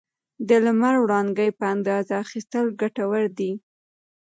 [0.47, 3.51] د لمر وړانګې په اندازه اخیستل ګټور دي.